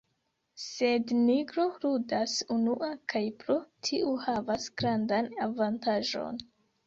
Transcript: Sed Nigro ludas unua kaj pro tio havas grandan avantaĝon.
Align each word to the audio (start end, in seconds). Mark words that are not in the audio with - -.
Sed 0.61 1.11
Nigro 1.17 1.65
ludas 1.83 2.33
unua 2.55 2.89
kaj 3.13 3.21
pro 3.43 3.57
tio 3.89 4.15
havas 4.25 4.67
grandan 4.83 5.31
avantaĝon. 5.49 6.43